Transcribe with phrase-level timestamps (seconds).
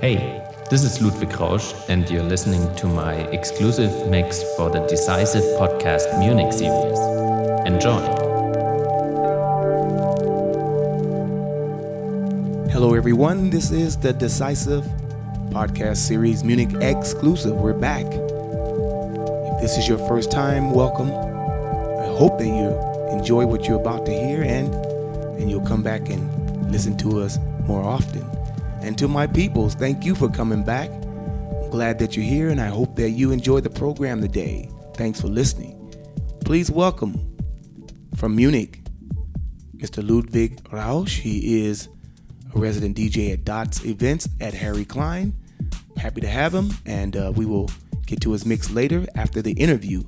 [0.00, 5.42] Hey, this is Ludwig Rausch, and you're listening to my exclusive mix for the Decisive
[5.58, 6.98] Podcast Munich series.
[7.66, 8.02] Enjoy!
[12.70, 13.48] Hello, everyone.
[13.48, 14.84] This is the Decisive
[15.48, 17.56] Podcast Series Munich exclusive.
[17.56, 18.04] We're back.
[18.04, 21.08] If this is your first time, welcome.
[21.08, 22.87] I hope that you
[23.18, 24.72] enjoy what you're about to hear and
[25.38, 28.22] and you'll come back and listen to us more often.
[28.80, 30.90] And to my peoples, thank you for coming back.
[30.90, 34.70] I'm glad that you're here and I hope that you enjoy the program today.
[34.94, 35.74] Thanks for listening.
[36.44, 37.36] Please welcome
[38.16, 38.80] from Munich,
[39.76, 40.08] Mr.
[40.08, 41.18] Ludwig Rausch.
[41.18, 41.88] He is
[42.54, 45.34] a resident DJ at Dots Events at Harry Klein.
[45.96, 47.70] Happy to have him, and uh, we will
[48.06, 50.02] get to his mix later after the interview.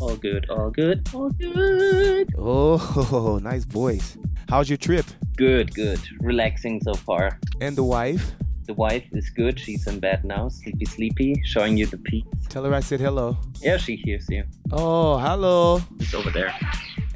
[0.00, 2.32] All good, all good, all good.
[2.38, 4.16] Oh, nice voice.
[4.48, 5.04] How's your trip?
[5.36, 6.00] Good, good.
[6.20, 7.40] Relaxing so far.
[7.60, 8.32] And the wife?
[8.66, 9.58] The wife is good.
[9.58, 12.28] She's in bed now, sleepy, sleepy, showing you the peaks.
[12.48, 13.38] Tell her I said hello.
[13.60, 14.44] Yeah, she hears you.
[14.70, 15.80] Oh, hello.
[15.98, 16.54] It's over there.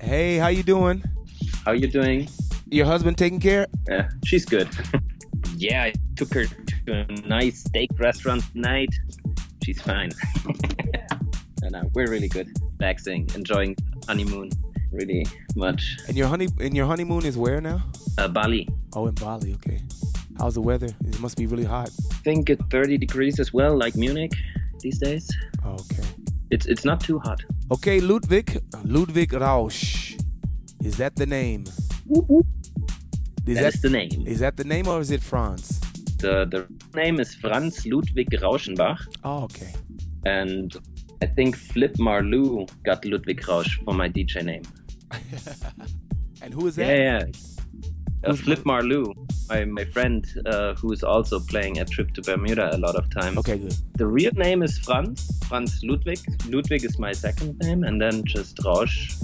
[0.00, 1.04] Hey, how you doing?
[1.64, 2.28] How you doing?
[2.68, 3.68] Your husband taking care?
[3.88, 4.68] Yeah, she's good.
[5.56, 6.46] yeah, I took her
[6.86, 8.92] to a nice steak restaurant tonight.
[9.62, 10.10] She's fine.
[11.62, 12.48] and uh, we're really good.
[12.78, 14.50] Relaxing, enjoying honeymoon
[14.92, 15.98] really much.
[16.08, 17.82] And your honey and your honeymoon is where now?
[18.18, 18.68] Uh, Bali.
[18.94, 19.54] Oh, in Bali.
[19.54, 19.80] Okay.
[20.38, 20.88] How's the weather?
[21.06, 21.90] It must be really hot.
[22.10, 24.32] I think it's 30 degrees as well, like Munich
[24.80, 25.28] these days.
[25.64, 26.04] Okay.
[26.50, 27.40] It's it's not too hot.
[27.70, 30.16] Okay, Ludwig Ludwig Rausch.
[30.84, 31.64] Is that the name?
[33.46, 34.26] Is that, that is the name.
[34.26, 35.80] Is that the name or is it Franz?
[36.18, 38.98] The the name is Franz Ludwig Rauschenbach.
[39.24, 39.72] Oh, okay.
[40.26, 40.76] And
[41.22, 44.64] I think Flip Marlou got Ludwig Rausch for my DJ name.
[46.42, 46.88] and who is that?
[46.88, 47.24] Yeah, yeah.
[48.24, 49.14] Uh, Flip Marlou,
[49.48, 53.08] my, my friend uh, who is also playing a trip to Bermuda a lot of
[53.10, 53.38] times.
[53.38, 53.72] Okay, good.
[53.96, 56.18] The real name is Franz, Franz Ludwig.
[56.48, 59.14] Ludwig is my second name, and then just Rausch.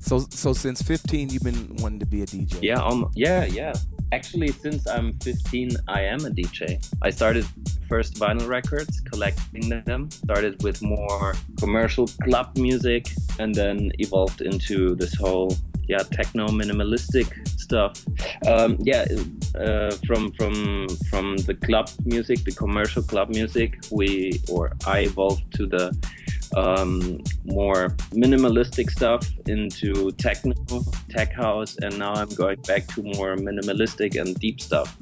[0.00, 2.58] So, so since 15, you've been wanting to be a DJ?
[2.60, 3.72] Yeah, um, yeah, yeah.
[4.10, 6.84] Actually, since I'm 15, I am a DJ.
[7.02, 7.46] I started
[7.88, 10.10] first vinyl records, collecting them.
[10.10, 13.08] Started with more commercial club music,
[13.38, 15.56] and then evolved into this whole
[15.88, 18.04] yeah techno minimalistic stuff.
[18.46, 19.04] Um, yeah,
[19.54, 25.44] uh, from from from the club music, the commercial club music, we or I evolved
[25.54, 25.96] to the
[26.56, 30.54] um, more minimalistic stuff into techno,
[31.10, 34.96] tech house, and now I'm going back to more minimalistic and deep stuff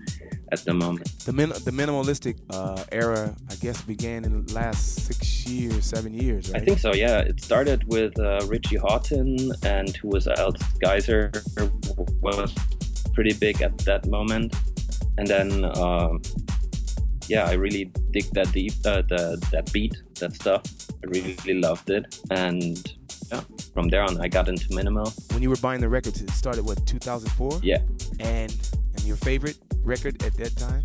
[0.55, 1.09] at the moment.
[1.27, 6.15] The min- the minimalistic uh, era, I guess, began in the last six years, seven
[6.15, 6.63] years, right?
[6.63, 6.95] I think so.
[6.95, 10.61] Yeah, it started with uh, Richie Hawtin, and who was else?
[10.83, 11.31] Gaiser
[12.23, 12.55] was
[13.15, 14.55] pretty big at that moment,
[15.19, 15.49] and then.
[15.77, 16.23] Um,
[17.27, 20.63] yeah, I really dig that deep, uh, the, that beat, that stuff.
[21.03, 22.77] I really loved it, and
[23.33, 23.41] yeah,
[23.73, 25.11] from there on, I got into minimal.
[25.33, 27.61] When you were buying the records, it started what 2004.
[27.63, 27.79] Yeah.
[28.21, 28.55] And
[28.95, 30.85] and your favorite record at that time?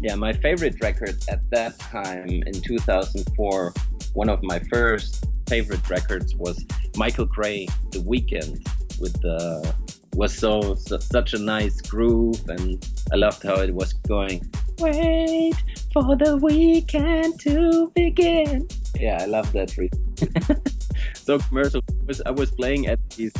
[0.00, 3.74] Yeah, my favorite record at that time in 2004,
[4.14, 6.64] one of my first favorite records was
[6.96, 8.66] Michael Gray, The Weekend,
[9.00, 9.74] with the
[10.14, 14.50] was so, so such a nice groove, and I loved how it was going.
[14.78, 15.54] Wait
[15.92, 18.66] for the weekend to begin.
[18.98, 19.70] Yeah, I love that.
[21.14, 21.82] so commercial.
[22.26, 23.32] I was playing at these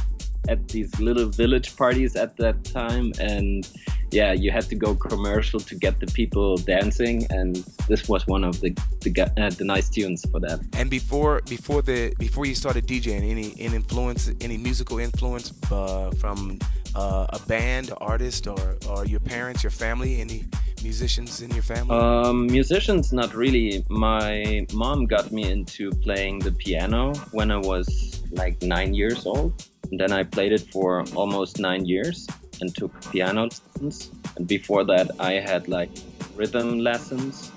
[0.48, 3.69] at these little village parties at that time, and
[4.12, 7.56] yeah, you had to go commercial to get the people dancing, and
[7.88, 10.60] this was one of the the, uh, the nice tunes for that.
[10.76, 16.10] And before before the before you started DJing, any any influence, any musical influence uh,
[16.12, 16.59] from
[16.94, 20.44] uh, a band, artist, or or your parents, your family, any
[20.82, 21.97] musicians in your family?
[21.97, 23.84] Um, musicians, not really.
[23.88, 29.66] My mom got me into playing the piano when I was like nine years old.
[29.91, 32.28] And then I played it for almost nine years
[32.60, 34.10] and took piano lessons.
[34.36, 35.91] And before that, I had like
[36.36, 37.53] rhythm lessons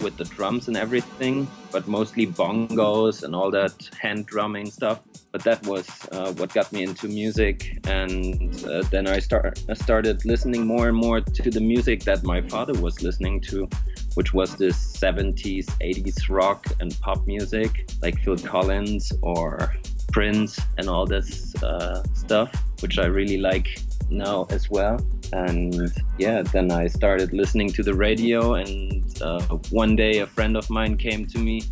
[0.00, 5.00] with the drums and everything, but mostly bongos and all that hand drumming stuff.
[5.32, 9.74] But that was uh, what got me into music, and uh, then I start I
[9.74, 13.68] started listening more and more to the music that my father was listening to,
[14.14, 19.74] which was this 70s, 80s rock and pop music, like Phil Collins or
[20.12, 25.00] Prince and all this uh, stuff, which I really like now as well.
[25.32, 28.54] And yeah, then I started listening to the radio.
[28.54, 31.62] And uh, one day, a friend of mine came to me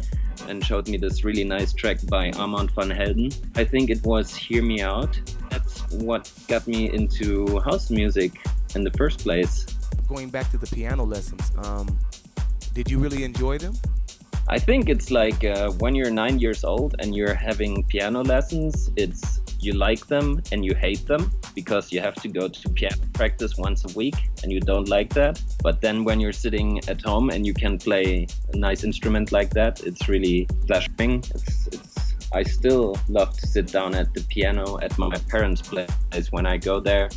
[0.49, 3.31] and showed me this really nice track by Armand van Helden.
[3.55, 5.21] I think it was Hear Me Out
[5.51, 8.33] That's what got me into house music
[8.75, 9.67] in the first place.
[10.09, 11.87] Going back to the piano lessons, um,
[12.75, 13.75] did you really enjoy them?
[14.49, 18.91] I think it's like uh, when you're nine years old and you're having piano lessons,
[18.97, 22.97] it's you like them and you hate them because you have to go to piano
[23.13, 25.41] practice once a week and you don't like that.
[25.63, 29.51] But then when you're sitting at home and you can play a nice instrument like
[29.51, 31.19] that, it's really pleasuring.
[31.35, 36.33] It's, it's I still love to sit down at the piano at my parents' place
[36.33, 37.11] when I go there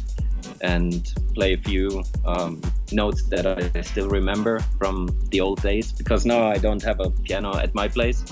[0.62, 6.26] and play a few um, notes that I still remember from the old days because
[6.26, 8.26] now I don't have a piano at my place.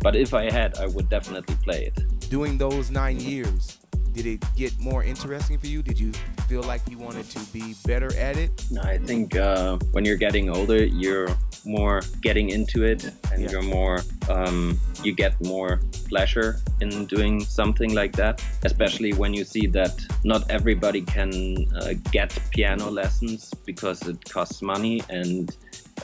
[0.00, 2.15] But if I had, I would definitely play it.
[2.28, 3.78] Doing those nine years,
[4.12, 5.82] did it get more interesting for you?
[5.82, 6.12] Did you
[6.48, 8.50] feel like you wanted to be better at it?
[8.70, 11.28] No, I think uh, when you're getting older, you're
[11.66, 13.50] more getting into it and yeah.
[13.50, 19.44] you're more um, you get more pleasure in doing something like that especially when you
[19.44, 19.92] see that
[20.24, 25.56] not everybody can uh, get piano lessons because it costs money and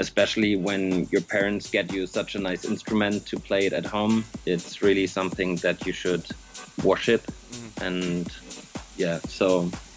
[0.04, 0.82] especially when
[1.12, 5.06] your parents get you such a nice instrument to play it at home it's really
[5.06, 6.25] something that you should
[6.88, 7.22] worship
[7.52, 7.87] mm.
[7.87, 8.26] and
[8.96, 9.46] yeah so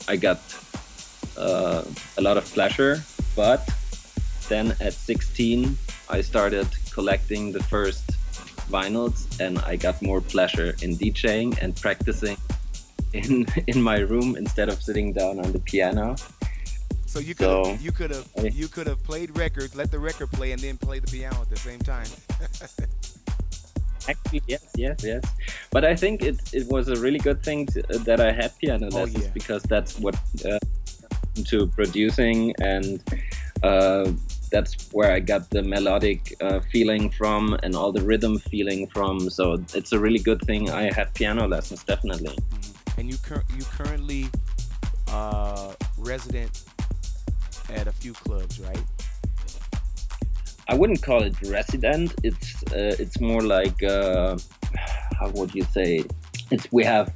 [0.07, 0.40] i got
[1.46, 1.81] uh,
[2.19, 2.94] a lot of pleasure
[3.36, 3.62] but
[4.48, 5.78] then at 16,
[6.10, 8.12] I started collecting the first
[8.69, 12.38] vinyls and I got more pleasure in DJing and practicing
[13.13, 16.16] in in my room instead of sitting down on the piano.
[17.15, 20.29] So you could so, you could have you could have played records, let the record
[20.33, 22.07] play, and then play the piano at the same time.
[24.09, 25.23] Actually, yes, yes, yes.
[25.71, 28.51] But I think it it was a really good thing to, uh, that I had
[28.57, 29.31] piano oh, lessons oh, yeah.
[29.33, 30.59] because that's what uh,
[31.45, 33.01] to producing and
[33.63, 34.12] uh,
[34.51, 39.29] that's where I got the melodic uh, feeling from and all the rhythm feeling from.
[39.29, 40.69] So it's a really good thing.
[40.69, 42.35] I had piano lessons definitely.
[42.35, 43.00] Mm-hmm.
[43.00, 44.27] And you cur- you currently
[45.07, 46.65] uh, resident
[47.73, 48.83] at a few clubs, right?
[50.67, 52.15] I wouldn't call it resident.
[52.23, 54.38] It's uh, it's more like uh,
[55.19, 56.03] how would you say?
[56.51, 57.13] It's we have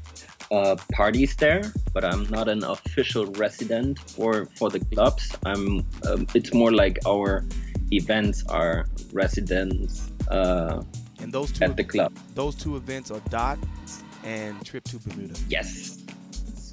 [0.51, 1.63] uh, parties there,
[1.93, 5.35] but I'm not an official resident for for the clubs.
[5.45, 5.85] I'm.
[6.07, 7.43] Um, it's more like our
[7.91, 10.11] events are residents.
[10.29, 10.83] Uh,
[11.21, 12.13] and those two at the club.
[12.35, 15.39] Those two events are Dots and Trip to Bermuda.
[15.49, 16.03] Yes.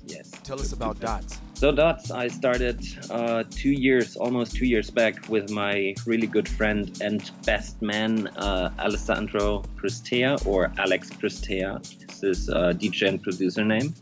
[0.06, 0.31] Yes.
[0.44, 1.40] Tell us about Dots.
[1.56, 6.47] So Dots, I started uh, two years, almost two years back, with my really good
[6.47, 11.81] friend and best man, uh, Alessandro Pristea or Alex Pristea.
[12.06, 13.94] This is a DJ and producer name,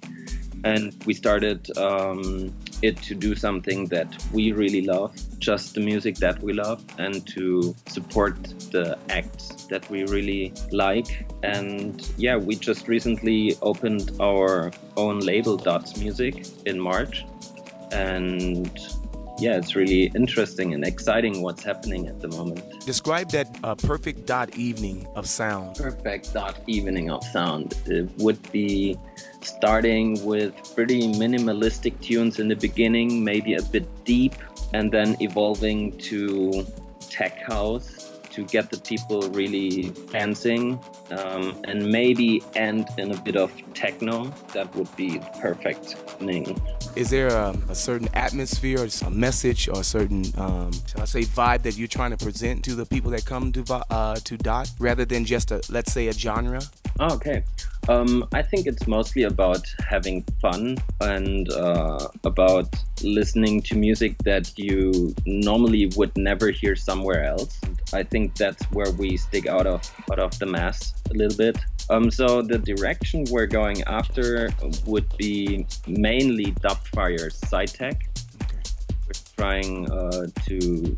[0.64, 2.52] and we started um,
[2.84, 7.26] it to do something that we really love, just the music that we love, and
[7.28, 8.36] to support
[8.70, 11.26] the acts that we really like.
[11.42, 17.24] And yeah, we just recently opened our own label, Dots Music, in March
[17.92, 18.78] and
[19.38, 22.62] yeah, it's really interesting and exciting what's happening at the moment.
[22.86, 25.76] Describe that uh, perfect dot evening of sound.
[25.76, 27.74] Perfect dot evening of sound.
[27.86, 28.96] It would be
[29.40, 34.34] starting with pretty minimalistic tunes in the beginning, maybe a bit deep,
[34.72, 36.66] and then evolving to
[37.10, 40.78] tech house to get the people really dancing
[41.10, 44.24] um, and maybe end in a bit of techno.
[44.52, 45.94] That would be perfect.
[46.18, 46.60] Thing.
[46.96, 51.04] Is there a, a certain atmosphere or a message or a certain, um, shall I
[51.04, 54.36] say, vibe that you're trying to present to the people that come to uh, to
[54.36, 56.60] Dot rather than just a, let's say, a genre?
[57.00, 57.42] Oh, okay.
[57.88, 64.58] Um, I think it's mostly about having fun and uh, about listening to music that
[64.58, 67.60] you normally would never hear somewhere else.
[67.92, 71.58] I think that's where we stick out of out of the mass a little bit.
[71.90, 74.48] Um, so the direction we're going after
[74.86, 78.08] would be mainly Dubfire's Sci-Tech.
[78.44, 78.62] Okay.
[79.06, 80.96] We're trying uh, to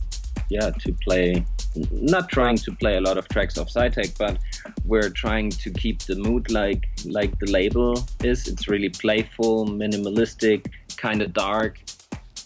[0.50, 1.44] yeah to play
[1.90, 4.38] not trying to play a lot of tracks of Sci-Tech, but
[4.84, 8.48] we're trying to keep the mood like like the label is.
[8.48, 11.78] It's really playful, minimalistic, kind of dark.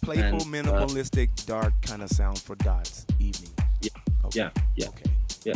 [0.03, 3.53] Playful, and, uh, minimalistic, uh, dark kind of sound for Dots evening.
[3.81, 3.91] Yeah.
[4.25, 4.39] Okay.
[4.41, 4.51] Yeah.
[4.77, 4.89] Yeah.
[4.89, 5.11] Okay.
[5.45, 5.55] Yeah.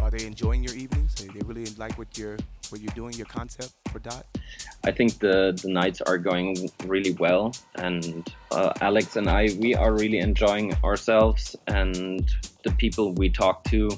[0.00, 1.14] Are they enjoying your evenings?
[1.14, 2.38] They, they really like what you're
[2.70, 4.26] what you're doing, your concept for Dot?
[4.84, 9.74] I think the the nights are going really well, and uh, Alex and I we
[9.74, 12.28] are really enjoying ourselves, and
[12.64, 13.90] the people we talk to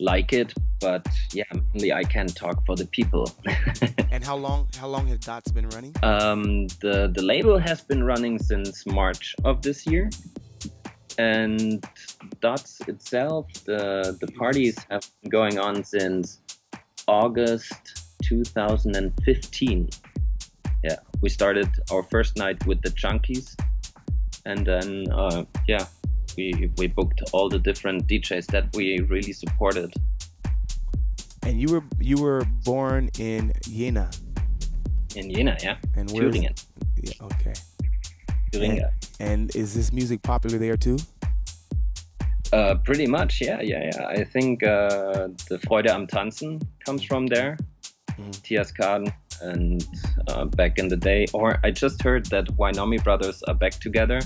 [0.00, 0.52] like it.
[0.80, 3.30] But yeah, mainly I can talk for the people.
[4.10, 5.94] and how long how long has Dots been running?
[6.02, 10.10] Um, the the label has been running since March of this year
[11.18, 11.84] and
[12.40, 16.40] Dots itself, the the parties have been going on since
[17.06, 19.88] August 2015
[20.86, 23.58] yeah, we started our first night with the Junkies,
[24.44, 25.86] and then uh, yeah,
[26.36, 29.92] we we booked all the different DJs that we really supported.
[31.42, 34.10] And you were you were born in Jena.
[35.14, 35.76] In Jena, yeah.
[35.96, 36.30] And where?
[36.30, 36.54] Thüringen.
[37.02, 37.54] Yeah, okay.
[38.52, 38.90] Thüringen.
[39.20, 40.98] And, is this music popular there too?
[42.52, 44.06] Uh, pretty much, yeah, yeah, yeah.
[44.06, 47.56] I think uh, the Freude am Tanzen comes from there.
[48.18, 48.32] Mm.
[48.42, 49.84] Tias Kahn and
[50.28, 51.26] uh, back in the day.
[51.32, 54.20] Or I just heard that Wighnomy Brothers are back together.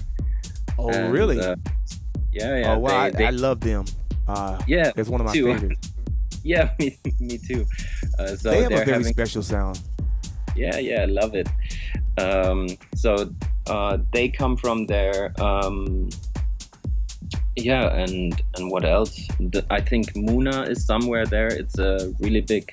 [0.78, 1.40] Oh, and, really?
[1.40, 1.56] Uh,
[2.32, 2.74] yeah, yeah.
[2.74, 2.88] Oh, wow.
[2.88, 3.84] they, I, they, I, love them.
[4.28, 5.46] Uh, yeah, it's one of my too.
[5.46, 5.92] favorites.
[6.44, 7.66] yeah, me, me too.
[8.18, 9.12] Uh, so they have a very having...
[9.12, 9.80] special sound.
[10.54, 11.48] Yeah, yeah, I love it.
[12.18, 13.32] Um, so
[13.70, 15.32] uh, they come from there.
[15.40, 16.08] Um,
[17.56, 19.26] yeah, and and what else?
[19.38, 21.48] The, I think Muna is somewhere there.
[21.48, 22.64] It's a really big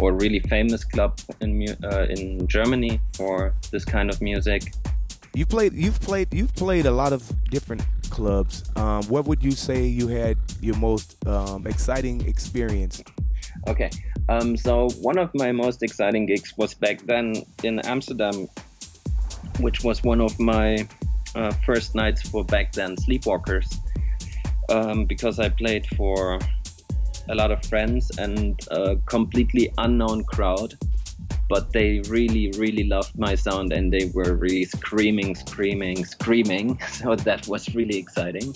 [0.00, 1.50] or really famous club in
[1.82, 4.74] uh, in Germany for this kind of music.
[5.34, 5.72] You played.
[5.72, 6.32] You've played.
[6.32, 8.64] You've played a lot of different clubs.
[8.76, 13.02] Um, what would you say you had your most um, exciting experience?
[13.66, 13.90] Okay,
[14.28, 18.48] um, so one of my most exciting gigs was back then in Amsterdam,
[19.60, 20.86] which was one of my
[21.34, 23.78] uh, first nights for back then Sleepwalkers,
[24.68, 26.38] um, because I played for
[27.28, 30.74] a lot of friends and a completely unknown crowd
[31.48, 36.80] but they really really loved my sound and they were really screaming screaming screaming.
[36.88, 38.54] So that was really exciting.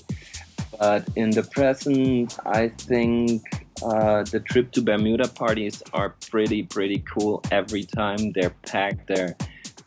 [0.78, 3.42] But in the present i think
[3.83, 7.42] uh, the trip to bermuda parties are pretty pretty cool.
[7.50, 9.37] Every time they're packed there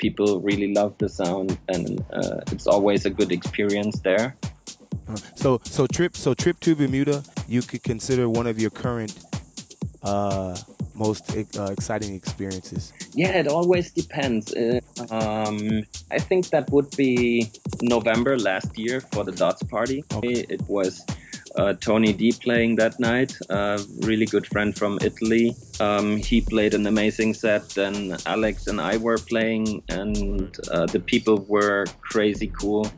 [0.06, 4.36] people really love the sound and uh, it's always a good experience there
[5.36, 9.14] so so trip so trip to bermuda you could consider one of your current
[10.04, 10.58] uh,
[10.96, 12.94] most uh, exciting experiences?
[13.14, 14.54] Yeah, it always depends.
[14.54, 14.80] Uh,
[15.10, 20.04] um, I think that would be November last year for the Dots party.
[20.14, 20.46] Okay.
[20.50, 21.06] It was
[21.56, 25.56] uh, Tony D playing that night, a really good friend from Italy.
[25.80, 27.70] Um, he played an amazing set.
[27.70, 32.92] Then Alex and I were playing, and uh, the people were crazy cool.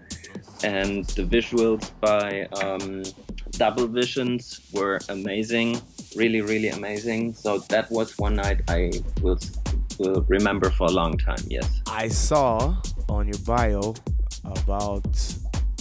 [0.63, 3.03] And the visuals by um,
[3.51, 5.81] Double Visions were amazing
[6.15, 7.33] really, really amazing.
[7.33, 8.91] So that was one night I
[9.21, 9.39] will
[9.99, 11.43] will remember for a long time.
[11.47, 11.81] Yes.
[11.87, 12.75] I saw
[13.09, 13.93] on your bio
[14.43, 15.05] about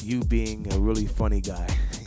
[0.03, 1.67] you being a really funny guy.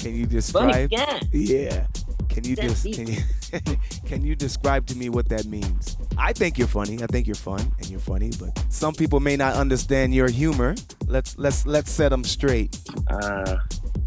[0.00, 0.90] can you describe?
[1.32, 1.86] Yeah.
[2.28, 3.22] Can you just can you
[4.06, 5.96] can you describe to me what that means?
[6.16, 7.02] I think you're funny.
[7.02, 10.74] I think you're fun and you're funny, but some people may not understand your humor.
[11.06, 12.78] Let's let's let's set them straight.
[13.08, 13.56] Uh,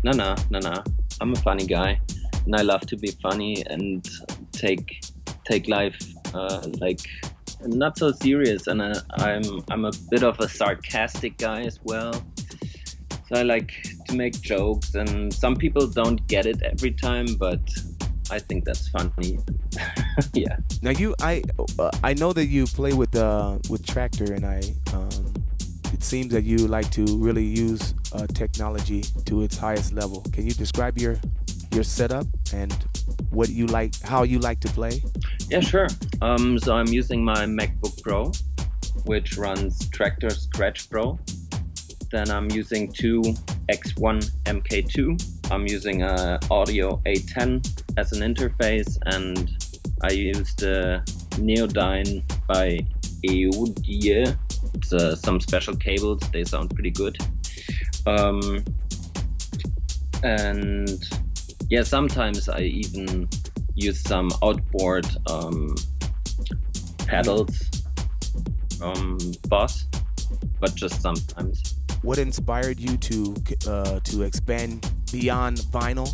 [0.03, 0.83] no, no, no, no.
[1.21, 2.00] I'm a funny guy
[2.45, 4.07] and I love to be funny and
[4.51, 5.03] take
[5.45, 6.00] take life
[6.33, 7.01] uh, like
[7.65, 8.67] not so serious.
[8.67, 12.13] And uh, I'm I'm a bit of a sarcastic guy as well.
[13.27, 13.73] So I like
[14.13, 17.60] to make jokes, and some people don't get it every time, but
[18.29, 19.39] I think that's funny.
[20.34, 20.58] yeah.
[20.82, 21.43] Now you, I,
[21.79, 24.62] uh, I know that you play with uh, with Traktor, and I,
[24.96, 25.34] um,
[25.93, 30.22] it seems that you like to really use uh, technology to its highest level.
[30.32, 31.17] Can you describe your
[31.74, 32.72] your setup and
[33.32, 35.01] what you like, how you like to play?
[35.50, 35.88] Yeah, sure.
[36.22, 38.32] Um, so I'm using my MacBook Pro,
[39.05, 41.20] which runs Traktor Scratch Pro.
[42.13, 43.24] Then I'm using two
[43.72, 45.51] X1 MK2.
[45.51, 49.50] I'm using a Audio A10 as an interface, and
[50.03, 51.01] I use the
[51.41, 52.86] Neodyne by
[53.24, 54.32] Eudie.
[54.75, 56.20] It's uh, some special cables.
[56.32, 57.17] They sound pretty good.
[58.05, 58.63] Um,
[60.22, 61.03] and
[61.72, 63.27] yeah, sometimes I even
[63.74, 65.74] use some outboard um,
[67.08, 67.72] pedals
[68.77, 69.17] from
[69.48, 69.88] Boss,
[70.60, 71.74] but just sometimes.
[72.03, 76.10] What inspired you to uh, to expand beyond vinyl?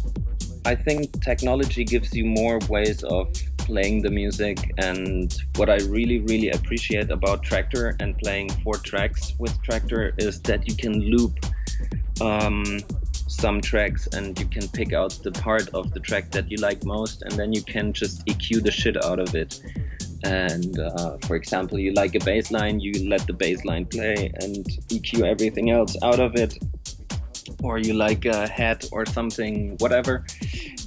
[0.63, 6.19] I think technology gives you more ways of playing the music, and what I really,
[6.19, 11.39] really appreciate about Traktor and playing four tracks with Traktor is that you can loop
[12.21, 12.63] um,
[13.27, 16.83] some tracks and you can pick out the part of the track that you like
[16.83, 19.61] most and then you can just EQ the shit out of it.
[20.23, 24.31] And uh, for example, you like a bass line, you let the bass line play
[24.35, 26.57] and EQ everything else out of it.
[27.63, 30.25] Or you like a head or something, whatever.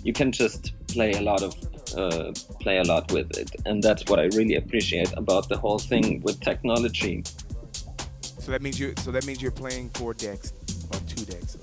[0.05, 1.55] You can just play a lot of
[1.97, 5.79] uh, play a lot with it, and that's what I really appreciate about the whole
[5.79, 7.25] thing with technology.
[8.23, 8.95] So that means you.
[8.99, 10.55] So that means you're playing four decks
[10.93, 11.59] or two decks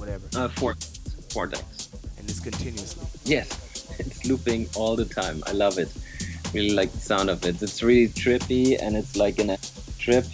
[0.00, 0.26] whatever?
[0.34, 0.74] Uh, four,
[1.30, 1.88] four decks.
[2.18, 3.06] And it's continuously.
[3.24, 5.42] Yes, it's looping all the time.
[5.46, 5.92] I love it.
[6.52, 7.60] Really like the sound of it.
[7.62, 9.56] It's really trippy and it's like an
[9.98, 10.24] trip.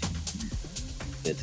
[1.25, 1.37] It.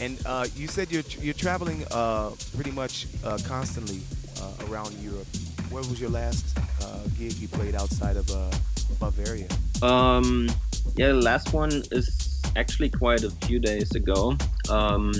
[0.00, 4.00] And uh, you said you're you're traveling uh, pretty much uh, constantly
[4.40, 5.26] uh, around Europe.
[5.70, 8.50] Where was your last uh, gig you played outside of uh,
[8.98, 9.48] Bavaria?
[9.82, 10.48] Um,
[10.96, 14.36] yeah, the last one is actually quite a few days ago.
[14.68, 15.12] Um,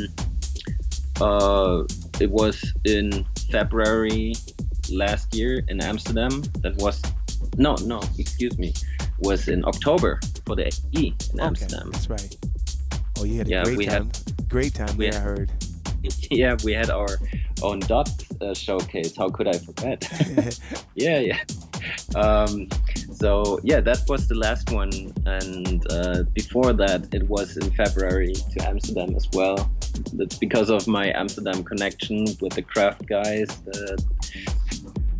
[1.20, 1.84] uh,
[2.20, 4.34] it was in February
[4.90, 6.42] last year in Amsterdam.
[6.62, 7.02] That was
[7.58, 8.72] no, no, excuse me,
[9.18, 11.90] was in October for the E in okay, Amsterdam.
[11.92, 12.36] That's right.
[13.18, 14.04] Oh, you had a Yeah, great we time.
[14.06, 15.50] had- great time we there, I heard.
[16.30, 17.18] yeah, we had our
[17.62, 18.08] own dot
[18.40, 19.16] uh, showcase.
[19.16, 20.08] How could I forget?
[20.94, 21.38] yeah, yeah.
[22.14, 22.68] Um,
[23.12, 28.34] so yeah, that was the last one, and uh, before that, it was in February
[28.34, 29.68] to Amsterdam as well.
[30.12, 33.48] That's because of my Amsterdam connection with the craft guys.
[33.66, 34.02] The,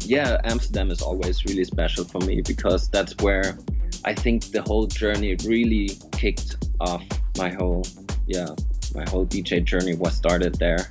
[0.09, 3.59] yeah, Amsterdam is always really special for me because that's where
[4.07, 7.05] I think the whole journey really kicked off.
[7.37, 7.85] My whole
[8.27, 8.49] yeah,
[8.95, 10.89] my whole DJ journey was started there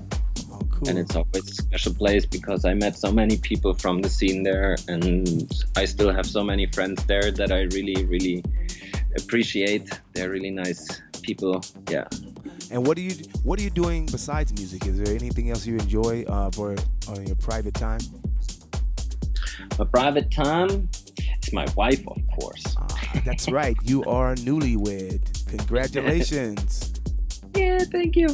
[0.51, 0.89] oh, cool.
[0.89, 4.43] and it's always a special place because I met so many people from the scene
[4.43, 8.43] there, and I still have so many friends there that I really, really
[9.17, 10.00] appreciate.
[10.13, 11.63] They're really nice people.
[11.89, 12.07] Yeah.
[12.69, 14.86] And what are you what are you doing besides music?
[14.86, 16.75] Is there anything else you enjoy uh, for
[17.07, 18.01] on your private time?
[19.77, 22.63] My private time, it's my wife, of course.
[22.77, 23.77] Ah, that's right.
[23.84, 25.48] You are newlywed.
[25.50, 26.93] Congratulations.
[27.55, 28.27] Yeah, thank you.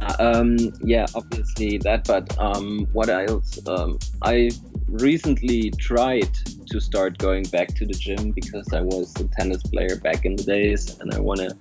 [0.00, 3.58] Uh, um, yeah, obviously that, but um, what else?
[3.66, 4.50] Um, I
[4.88, 6.32] recently tried
[6.70, 10.36] to start going back to the gym because I was a tennis player back in
[10.36, 11.54] the days and I want to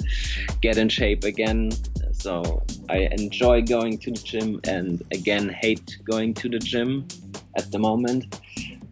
[0.62, 1.72] get in shape again.
[2.14, 7.08] So I enjoy going to the gym and again hate going to the gym
[7.58, 8.40] at the moment.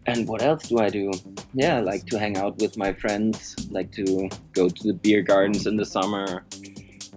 [0.08, 1.12] And what else do I do?
[1.52, 5.20] Yeah, I like to hang out with my friends, like to go to the beer
[5.20, 6.46] gardens in the summer.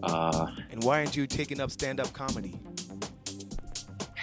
[0.04, 2.60] Uh, and why aren't you taking up stand-up comedy?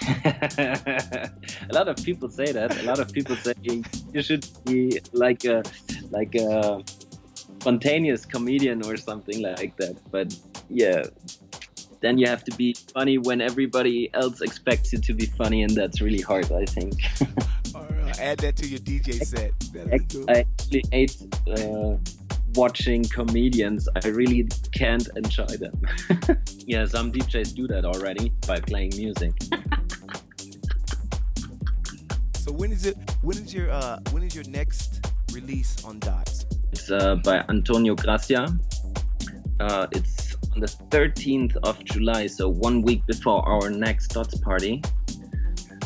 [0.25, 1.31] a
[1.73, 2.79] lot of people say that.
[2.79, 3.55] A lot of people say
[4.13, 5.63] you should be like a
[6.11, 6.83] like a
[7.61, 9.97] spontaneous comedian or something like that.
[10.11, 11.05] But yeah,
[12.01, 15.75] then you have to be funny when everybody else expects you to be funny, and
[15.75, 16.53] that's really hard.
[16.53, 16.95] I think.
[18.09, 19.53] Or add that to your DJ set.
[19.73, 20.25] That'd cool.
[20.29, 21.17] I actually hate
[21.51, 21.97] uh,
[22.55, 23.89] watching comedians.
[24.03, 25.81] I really can't enjoy them.
[26.67, 29.33] yeah, some DJs do that already by playing music.
[32.49, 32.97] So when is it?
[33.21, 36.47] When is your uh, when is your next release on Dots?
[36.73, 38.49] It's uh, by Antonio Gracia.
[39.61, 44.81] Uh, it's on the 13th of July, so one week before our next Dots party.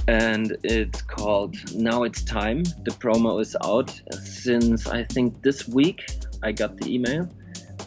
[0.09, 2.65] And it's called Now It's Time.
[2.85, 6.09] The promo is out since I think this week.
[6.43, 7.29] I got the email.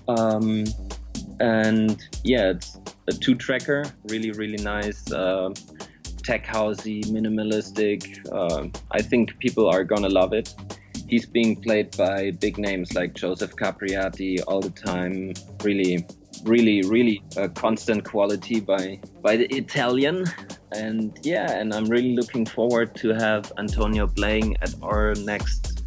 [0.08, 0.66] Um,
[1.40, 5.12] and yeah, it's a two tracker, really, really nice.
[5.12, 5.54] Uh,
[6.24, 8.02] tech housey, minimalistic.
[8.32, 10.54] Uh, I think people are gonna love it
[11.08, 15.34] he's being played by big names like Joseph Capriati all the time.
[15.64, 16.06] Really,
[16.44, 17.24] really, really
[17.54, 20.26] constant quality by by the Italian.
[20.72, 25.84] And yeah, and I'm really looking forward to have Antonio playing at our next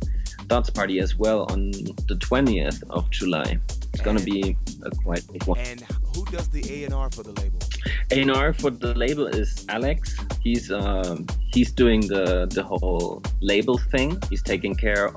[0.49, 3.59] dance party as well on the 20th of July.
[3.93, 5.59] It's gonna be a quite big one.
[5.59, 5.81] And
[6.15, 7.59] who does the A and R for the label?
[8.11, 10.17] A&R for the label is Alex.
[10.43, 14.21] He's um, he's doing the the whole label thing.
[14.31, 15.17] He's taking care of,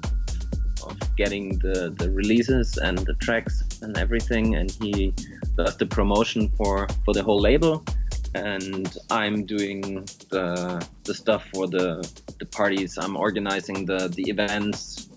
[0.87, 5.13] of getting the the releases and the tracks and everything, and he
[5.57, 7.83] does the promotion for for the whole label.
[8.33, 12.07] And I'm doing the the stuff for the
[12.39, 12.97] the parties.
[12.97, 15.09] I'm organizing the the events.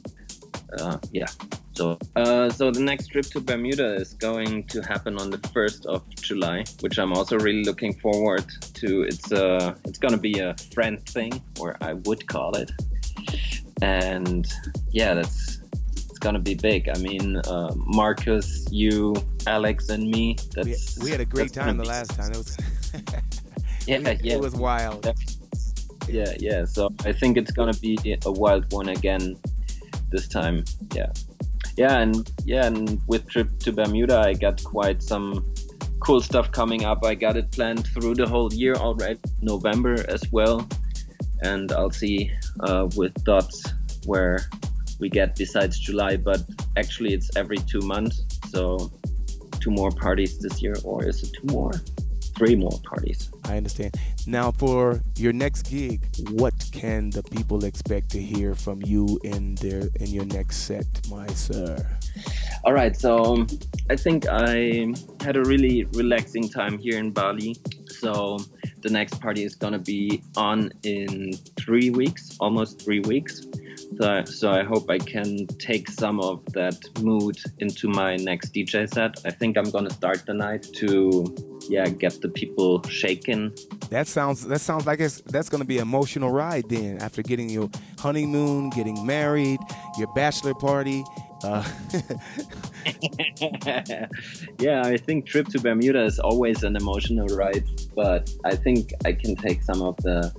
[0.79, 1.29] Uh, yeah,
[1.75, 5.87] so, uh, so the next trip to Bermuda is going to happen on the first
[5.87, 9.03] of July, which I'm also really looking forward to.
[9.03, 12.71] It's uh, it's gonna be a friend thing, or I would call it,
[13.83, 14.47] and
[14.91, 15.59] yeah, that's
[15.97, 16.89] it's gonna be big.
[16.89, 19.17] I mean, uh, Marcus, you,
[19.49, 20.37] Alex, and me.
[20.57, 22.31] We, That's we had a great time the last time.
[22.31, 22.57] It was
[23.87, 24.35] Yeah, it, yeah.
[24.35, 25.07] it was wild.
[26.09, 26.65] yeah, yeah.
[26.65, 29.37] So I think it's gonna be a wild one again
[30.11, 30.65] this time.
[30.95, 31.13] Yeah,
[31.77, 35.45] yeah, and yeah, and with trip to Bermuda, I got quite some
[36.01, 37.05] cool stuff coming up.
[37.05, 40.67] I got it planned through the whole year already, November as well,
[41.43, 42.31] and I'll see
[42.61, 43.65] uh, with dots
[44.07, 44.39] where
[44.99, 46.17] we get besides July.
[46.17, 46.43] But
[46.79, 48.91] actually, it's every two months, so
[49.61, 51.73] two more parties this year, or is it two more?
[52.37, 53.31] Three more parties.
[53.45, 53.95] I understand.
[54.27, 59.55] Now, for your next gig, what can the people expect to hear from you in
[59.57, 61.87] their in your next set, my sir?
[62.65, 63.47] All right, so um,
[63.91, 67.57] I think I had a really relaxing time here in Bali.
[67.89, 68.39] So
[68.83, 73.47] the next party is gonna be on in three weeks, almost three weeks.
[73.97, 78.93] So, so I hope I can take some of that mood into my next DJ
[78.93, 79.21] set.
[79.25, 81.25] I think I'm gonna start the night to
[81.69, 83.57] yeah get the people shaking.
[83.91, 87.49] That sounds that sounds like it's that's gonna be an emotional ride then after getting
[87.49, 89.61] your honeymoon, getting married,
[89.99, 91.05] your bachelor party.
[91.43, 91.63] Uh,
[94.59, 99.13] yeah, I think trip to Bermuda is always an emotional ride, but I think I
[99.13, 100.33] can take some of the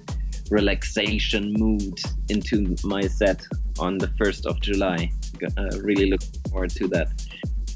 [0.50, 3.46] relaxation mood into my set
[3.80, 5.12] on the 1st of July.
[5.58, 7.10] Uh, really looking forward to that.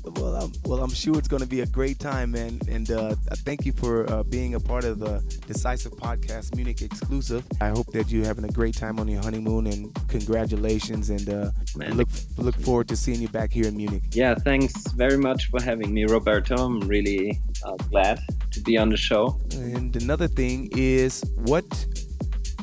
[0.05, 2.59] Well, I'm, well, I'm sure it's going to be a great time, man.
[2.69, 7.45] And uh, thank you for uh, being a part of the Decisive Podcast Munich exclusive.
[7.59, 11.09] I hope that you're having a great time on your honeymoon, and congratulations.
[11.09, 11.51] And uh,
[11.93, 14.03] look look forward to seeing you back here in Munich.
[14.11, 16.55] Yeah, thanks very much for having me, Roberto.
[16.55, 18.19] I'm really uh, glad
[18.51, 19.39] to be on the show.
[19.51, 21.65] And another thing is, what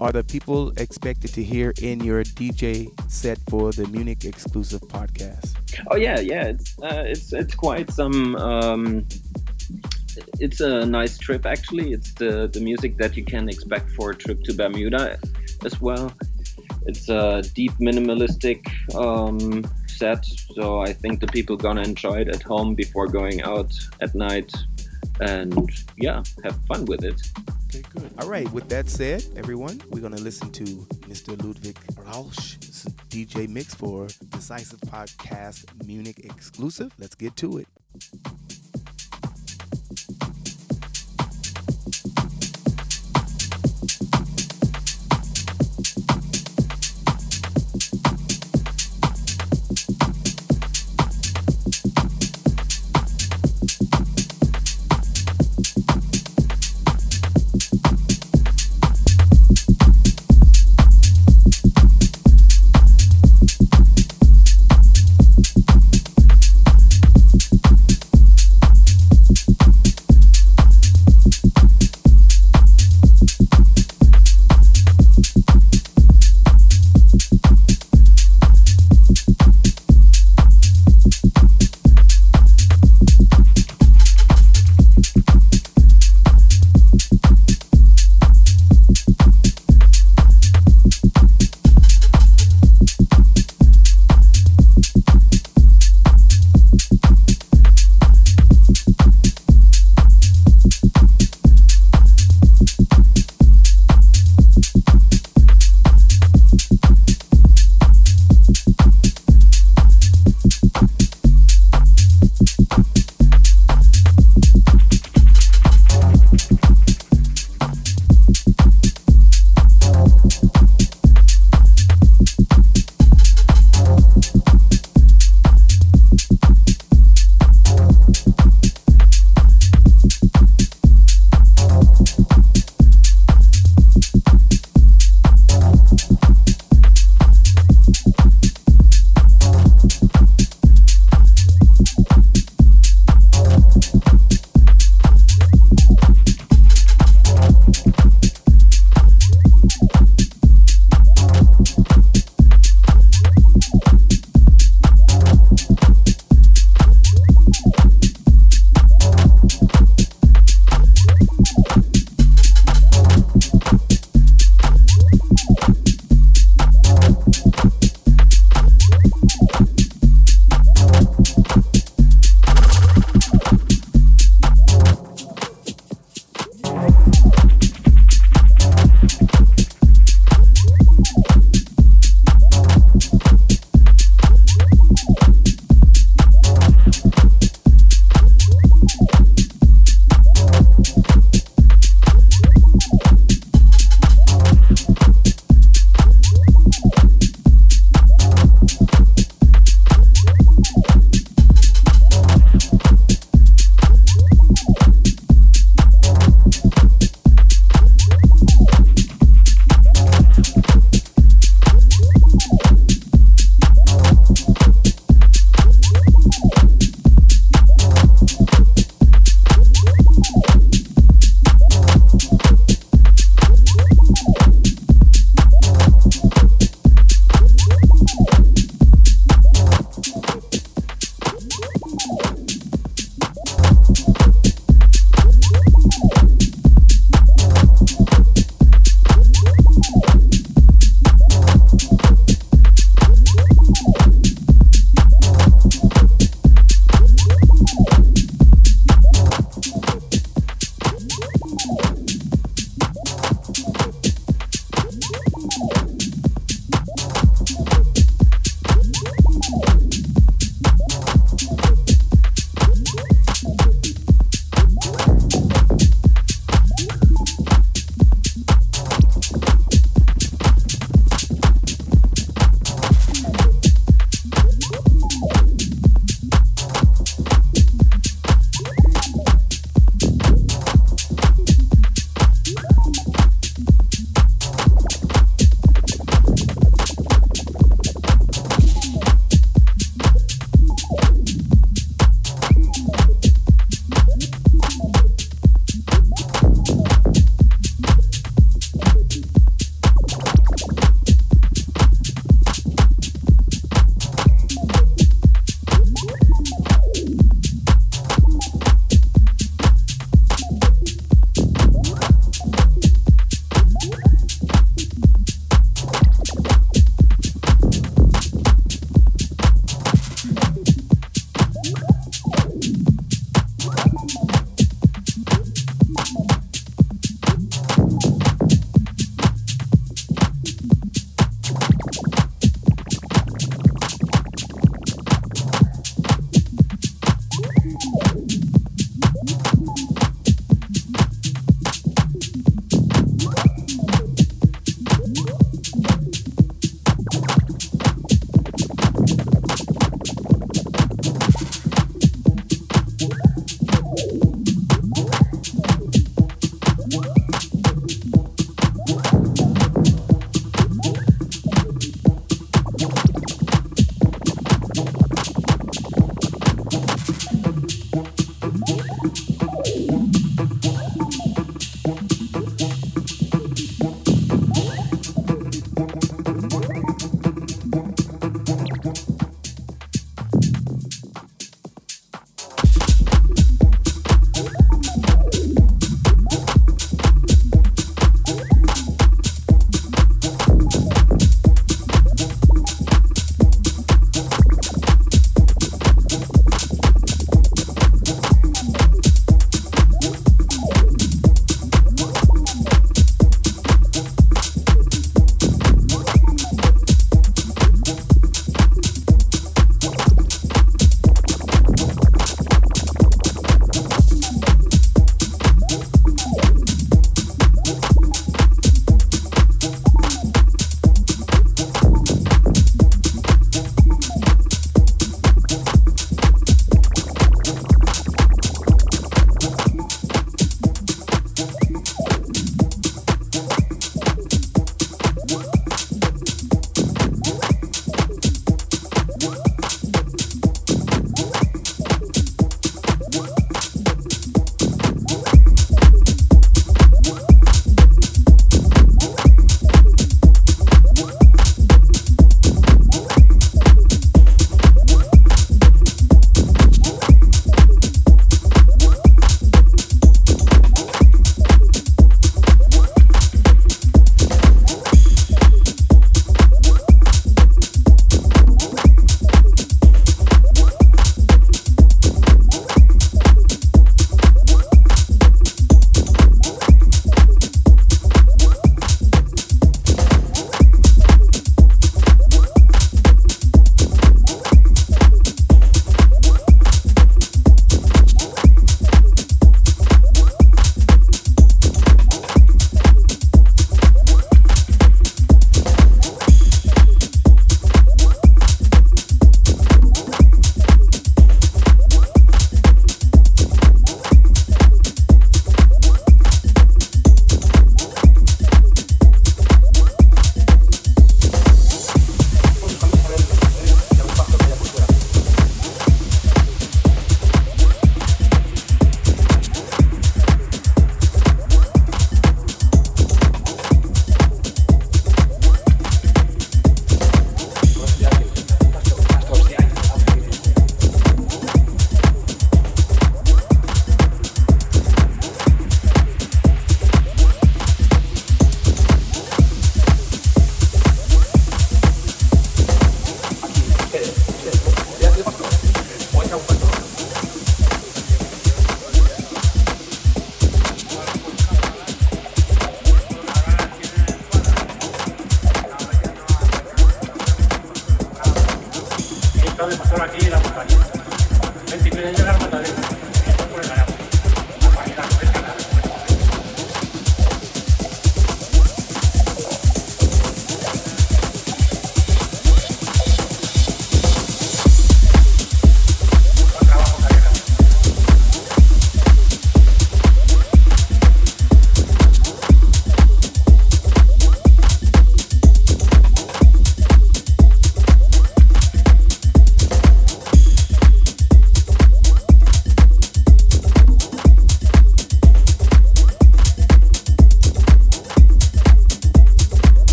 [0.00, 5.54] are the people expected to hear in your DJ set for the Munich exclusive podcast?
[5.90, 8.36] Oh yeah, yeah, it's uh, it's it's quite some.
[8.36, 9.06] Um,
[10.38, 11.92] it's a nice trip actually.
[11.92, 15.18] It's the the music that you can expect for a trip to Bermuda
[15.64, 16.12] as well.
[16.86, 18.60] It's a deep minimalistic
[18.94, 23.72] um, set, so I think the people gonna enjoy it at home before going out
[24.00, 24.52] at night,
[25.20, 27.20] and yeah, have fun with it.
[27.68, 28.10] Okay, good.
[28.20, 30.64] All right, with that said, everyone, we're going to listen to
[31.08, 31.30] Mr.
[31.42, 32.56] Ludwig Rausch,
[33.08, 36.92] DJ mix for Decisive Podcast Munich exclusive.
[36.98, 37.68] Let's get to it.